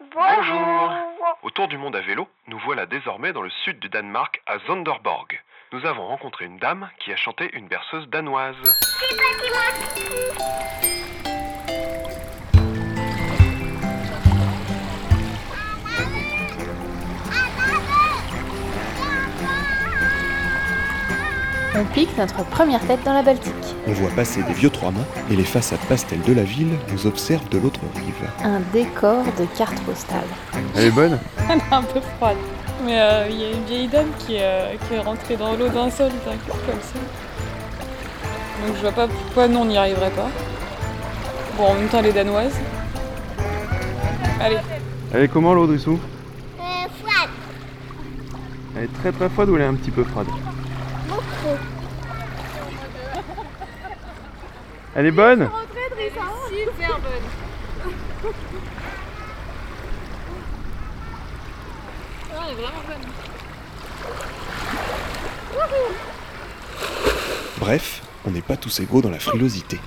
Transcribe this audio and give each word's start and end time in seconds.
Bonjour. 0.00 0.92
Autour 1.42 1.68
du 1.68 1.78
monde 1.78 1.94
à 1.94 2.00
vélo, 2.00 2.28
nous 2.48 2.58
voilà 2.58 2.84
désormais 2.84 3.32
dans 3.32 3.42
le 3.42 3.50
sud 3.50 3.78
du 3.78 3.88
Danemark, 3.88 4.42
à 4.46 4.58
Zonderborg. 4.66 5.40
Nous 5.72 5.86
avons 5.86 6.06
rencontré 6.06 6.46
une 6.46 6.58
dame 6.58 6.90
qui 6.98 7.12
a 7.12 7.16
chanté 7.16 7.50
une 7.54 7.68
berceuse 7.68 8.08
danoise. 8.08 8.56
On 21.76 21.84
pique 21.86 22.16
notre 22.16 22.44
première 22.44 22.80
tête 22.86 23.00
dans 23.04 23.12
la 23.12 23.22
Baltique. 23.22 23.52
On 23.88 23.92
voit 23.92 24.10
passer 24.10 24.42
des 24.44 24.52
vieux 24.52 24.70
trois-mâts 24.70 25.04
et 25.28 25.34
les 25.34 25.42
façades 25.42 25.80
pastel 25.88 26.20
de 26.22 26.32
la 26.32 26.44
ville 26.44 26.70
nous 26.92 27.06
observent 27.08 27.48
de 27.48 27.58
l'autre 27.58 27.80
rive. 27.96 28.30
Un 28.44 28.60
décor 28.72 29.24
de 29.36 29.44
carte 29.56 29.80
postale. 29.80 30.22
Elle 30.76 30.84
est 30.84 30.90
bonne 30.92 31.18
Elle 31.50 31.58
est 31.58 31.74
un 31.74 31.82
peu 31.82 32.00
froide. 32.16 32.36
Mais 32.84 33.00
euh, 33.00 33.26
il 33.28 33.40
y 33.40 33.44
a 33.44 33.50
une 33.50 33.64
vieille 33.64 33.88
dame 33.88 34.06
qui, 34.20 34.36
euh, 34.38 34.74
qui 34.86 34.94
est 34.94 35.00
rentrée 35.00 35.36
dans 35.36 35.56
l'eau 35.56 35.68
d'un 35.68 35.90
seul, 35.90 36.12
t'inquiète, 36.24 36.64
comme 36.64 36.80
ça. 36.80 36.98
Donc 38.64 38.76
je 38.76 38.80
vois 38.80 38.92
pas 38.92 39.08
pourquoi 39.08 39.48
nous 39.48 39.58
on 39.58 39.64
n'y 39.64 39.76
arriverait 39.76 40.10
pas. 40.10 40.28
Bon, 41.58 41.64
en 41.64 41.74
même 41.74 41.88
temps, 41.88 41.98
elle 41.98 42.06
est 42.06 42.12
danoise. 42.12 42.54
Allez, 44.40 44.58
Elle 45.12 45.22
est 45.24 45.28
comment 45.28 45.54
l'eau 45.54 45.66
dessous? 45.66 45.98
Euh, 46.60 46.62
froide, 47.02 47.30
Elle 48.76 48.84
est 48.84 49.00
très 49.00 49.10
très 49.10 49.28
froide 49.28 49.48
ou 49.48 49.56
elle 49.56 49.62
est 49.62 49.66
un 49.66 49.74
petit 49.74 49.90
peu 49.90 50.04
froide? 50.04 50.28
Elle 54.96 55.06
est 55.06 55.10
bonne 55.10 55.48
super 56.74 57.00
bonne. 57.00 58.32
Ah, 62.32 62.42
elle 62.44 62.52
est 62.52 62.54
vraiment 62.54 62.82
bonne. 62.86 63.06
Bref, 67.58 68.02
on 68.26 68.30
n'est 68.30 68.42
pas 68.42 68.56
tous 68.56 68.80
égaux 68.80 69.00
dans 69.00 69.10
la 69.10 69.18
frilosité. 69.18 69.78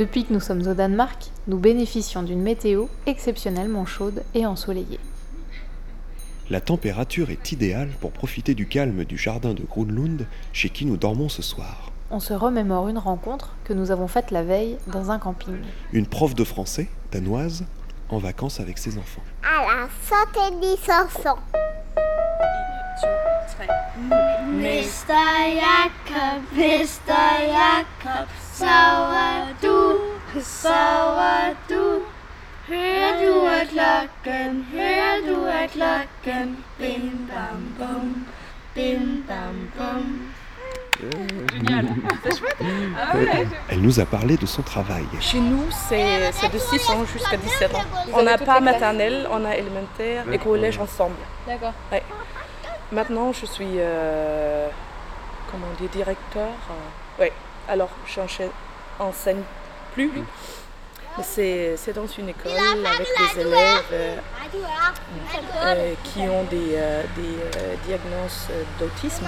Depuis 0.00 0.24
que 0.24 0.32
nous 0.32 0.40
sommes 0.40 0.66
au 0.66 0.72
Danemark, 0.72 1.26
nous 1.46 1.58
bénéficions 1.58 2.22
d'une 2.22 2.40
météo 2.40 2.86
exceptionnellement 3.04 3.84
chaude 3.84 4.22
et 4.32 4.46
ensoleillée. 4.46 4.98
La 6.48 6.62
température 6.62 7.28
est 7.28 7.52
idéale 7.52 7.90
pour 8.00 8.10
profiter 8.10 8.54
du 8.54 8.66
calme 8.66 9.04
du 9.04 9.18
jardin 9.18 9.52
de 9.52 9.62
Grunlund 9.62 10.26
chez 10.54 10.70
qui 10.70 10.86
nous 10.86 10.96
dormons 10.96 11.28
ce 11.28 11.42
soir. 11.42 11.92
On 12.10 12.18
se 12.18 12.32
remémore 12.32 12.88
une 12.88 12.96
rencontre 12.96 13.54
que 13.62 13.74
nous 13.74 13.90
avons 13.90 14.08
faite 14.08 14.30
la 14.30 14.42
veille 14.42 14.78
dans 14.86 15.10
un 15.10 15.18
camping. 15.18 15.58
Une 15.92 16.06
prof 16.06 16.34
de 16.34 16.44
français, 16.44 16.88
danoise, 17.12 17.66
en 18.08 18.16
vacances 18.16 18.58
avec 18.58 18.78
ses 18.78 18.96
enfants. 18.96 19.22
À 19.42 19.66
la 19.66 19.88
santé 20.02 20.56
des 20.62 20.76
chansons. 20.78 21.36
Mr. 24.48 25.60
Jakob, 25.60 26.42
Mr. 26.56 27.12
Jakob, 27.52 28.28
er 28.66 29.46
du. 31.68 32.00
Hører 32.68 33.26
du 33.26 33.46
af 33.46 33.68
klokken, 33.68 34.66
hører 34.72 35.16
du 35.28 35.46
af 35.46 35.70
klokken, 35.70 36.64
bim 36.78 37.28
bam 37.28 37.74
bum, 37.78 38.26
bim 38.74 39.24
bam 39.28 39.70
bum. 39.76 40.30
Génial. 41.52 41.88
C'est 42.22 42.36
chouette. 42.38 42.56
Ah 42.98 43.16
ouais. 43.16 43.46
Elle 43.70 43.80
nous 43.80 44.00
a 44.00 44.04
parlé 44.04 44.36
de 44.36 44.44
son 44.46 44.62
travail. 44.62 45.06
Chez 45.20 45.40
nous, 45.40 45.64
c'est 45.88 46.30
c'est 46.32 46.52
de 46.52 46.58
6 46.58 46.90
ans 46.90 47.04
jusqu'à 47.06 47.36
17 47.38 47.74
ans. 47.74 47.84
On 48.12 48.22
n'a 48.22 48.36
pas 48.36 48.60
maternelle, 48.60 49.26
on 49.30 49.44
a 49.44 49.56
élémentaire 49.56 50.30
et 50.30 50.38
collège 50.38 50.78
ensemble. 50.78 51.16
D'accord. 51.46 51.72
Maintenant, 52.92 53.32
je 53.32 53.46
suis, 53.46 53.78
euh, 53.78 54.68
comment 55.50 55.66
on 55.72 55.82
dit, 55.82 55.88
directeur. 55.88 56.48
oui, 57.20 57.28
alors 57.68 57.90
je 58.06 58.20
n'enseigne 58.20 58.50
enseigne 58.98 59.42
plus. 59.94 60.10
Mais 61.18 61.24
c'est 61.24 61.92
dans 61.92 62.06
une 62.06 62.28
école 62.28 62.52
avec 62.52 63.08
des 63.34 63.40
élèves 63.40 63.84
euh, 63.92 64.16
euh, 65.64 65.94
qui 66.04 66.20
ont 66.20 66.44
des, 66.44 66.74
euh, 66.76 67.02
des 67.16 67.58
euh, 67.58 67.74
diagnoses 67.84 68.46
d'autisme. 68.78 69.26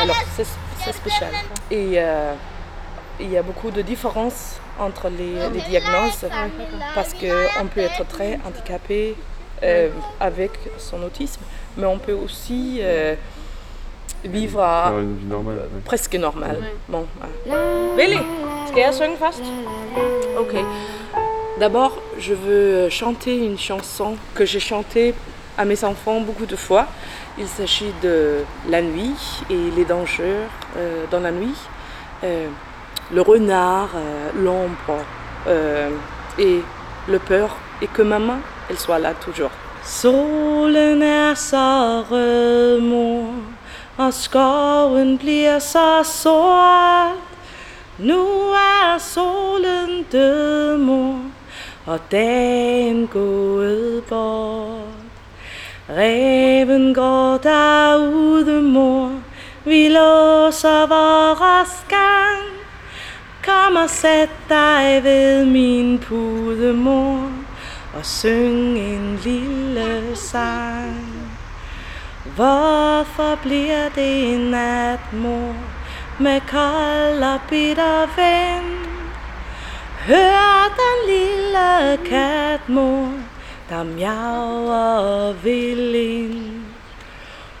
Alors, 0.00 0.16
c'est 0.36 0.92
spécial. 0.92 1.30
Et 1.70 1.92
euh, 1.94 2.34
il 3.20 3.30
y 3.30 3.36
a 3.38 3.42
beaucoup 3.42 3.70
de 3.70 3.80
différences 3.82 4.56
entre 4.78 5.08
les, 5.08 5.48
les 5.50 5.60
diagnoses 5.62 6.26
parce 6.94 7.14
qu'on 7.14 7.66
peut 7.72 7.80
être 7.80 8.04
très 8.08 8.40
handicapé 8.44 9.16
euh, 9.62 9.90
avec 10.18 10.50
son 10.78 11.02
autisme, 11.04 11.42
mais 11.76 11.86
on 11.86 11.98
peut 11.98 12.12
aussi 12.14 12.80
euh, 12.80 13.14
vivre 14.24 14.60
à 14.60 14.92
presque 15.84 16.14
normal. 16.14 16.58
Bon, 16.88 17.06
voilà. 17.18 17.64
Willy, 17.96 18.18
skal 18.68 18.80
jeg 18.80 18.94
synge 18.94 19.18
først? 19.18 19.42
Ok. 20.38 20.54
D'abord, 21.58 21.98
je 22.18 22.34
veux 22.34 22.88
chanter 22.88 23.36
une 23.36 23.58
chanson 23.58 24.16
que 24.34 24.44
j'ai 24.44 24.60
chantée 24.60 25.14
à 25.58 25.64
mes 25.64 25.84
enfants 25.84 26.20
beaucoup 26.20 26.46
de 26.46 26.56
fois. 26.56 26.86
Il 27.38 27.46
s'agit 27.46 27.92
de 28.02 28.44
la 28.68 28.82
nuit 28.82 29.42
et 29.50 29.70
les 29.76 29.84
dangers 29.84 30.46
euh, 30.76 31.04
dans 31.10 31.20
la 31.20 31.32
nuit. 31.32 31.56
Euh, 32.24 32.48
le 33.12 33.22
renard, 33.22 33.90
euh, 33.94 34.30
l'ombre 34.36 35.04
euh, 35.46 35.90
et 36.38 36.60
le 37.08 37.18
peur. 37.18 37.56
Et 37.82 37.86
que 37.86 38.02
maman, 38.02 38.38
elle 38.68 38.78
soit 38.78 38.98
là 38.98 39.14
toujours. 39.14 39.50
Solen 39.82 41.02
er 41.02 41.34
så 41.34 42.04
rød, 42.10 42.82
mor, 42.82 43.32
og 44.00 44.14
skoven 44.14 45.18
bliver 45.18 45.58
så 45.58 46.02
sort. 46.04 47.16
Nu 47.98 48.26
er 48.50 48.98
solen 48.98 50.06
død, 50.12 50.76
mor, 50.76 51.20
og 51.86 52.00
dagen 52.10 53.06
gået 53.06 54.04
bort. 54.08 54.80
Reven 55.90 56.94
går 56.94 57.36
derude, 57.36 58.62
mor, 58.62 59.12
vi 59.64 59.88
låser 59.88 60.86
vores 60.86 61.86
gang. 61.88 62.46
Kom 63.44 63.76
og 63.76 63.90
sæt 63.90 64.30
dig 64.48 65.00
ved 65.02 65.44
min 65.44 65.98
pude, 65.98 66.72
mor, 66.72 67.30
og 67.94 68.06
syng 68.06 68.78
en 68.78 69.20
lille 69.24 70.16
sang. 70.16 71.19
Hvorfor 72.34 73.38
bliver 73.42 73.88
det 73.94 74.34
en 74.34 74.40
nat, 74.40 75.12
mor, 75.12 75.54
med 76.18 76.40
kold 76.40 77.22
og 77.22 77.40
bitter 77.48 78.06
vind? 78.16 78.76
Hør 80.06 80.74
den 80.80 81.14
lille 81.14 82.08
kat, 82.10 82.68
mor, 82.68 83.08
der 83.68 83.82
miaver 83.82 85.32
vil 85.32 85.94
ind. 85.94 86.64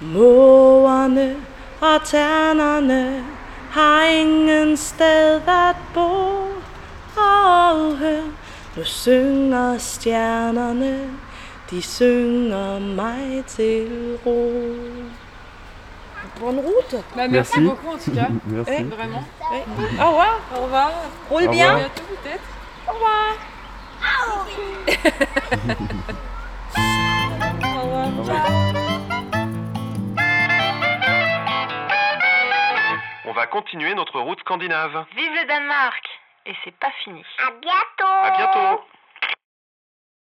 Morerne 0.00 1.36
og 1.80 2.04
ternerne 2.04 3.24
har 3.70 4.04
ingen 4.04 4.76
sted 4.76 5.40
at 5.48 5.76
bo. 5.94 6.44
Og 7.16 7.96
hør, 7.96 8.22
nu 8.76 8.84
synger 8.84 9.78
stjernerne, 9.78 11.00
de 11.74 11.80
synger 11.82 12.78
mig 12.78 13.44
til 13.46 14.18
ro. 14.26 14.50
Bonne 16.40 16.60
route. 16.60 17.04
Bah, 17.16 17.28
merci, 17.28 17.60
beaucoup 17.60 17.88
en 17.94 17.98
tout 17.98 18.12
cas. 18.14 18.28
Merci. 18.46 18.72
Eh, 18.72 18.82
Vraiment. 18.84 19.24
Au 20.00 20.06
revoir. 20.08 20.40
Au 20.56 20.60
revoir. 20.64 20.90
Roule 21.30 21.48
Au 21.48 21.50
bien. 21.50 21.74
revoir. 21.74 21.78
bientôt 21.78 22.02
peut-être. 22.22 22.44
Au 22.88 22.92
revoir. 22.92 23.36
Au 24.26 24.30
revoir. 28.18 28.44
On 33.26 33.32
va 33.32 33.46
continuer 33.46 33.94
notre 33.94 34.20
route 34.20 34.40
scandinave. 34.40 35.04
Vive 35.16 35.32
le 35.40 35.46
Danemark 35.48 36.04
Et 36.46 36.54
c'est 36.64 36.74
pas 36.78 36.90
fini. 37.04 37.22
À 37.38 37.50
bientôt. 37.60 38.14
À 38.22 38.30
bientôt 38.36 38.84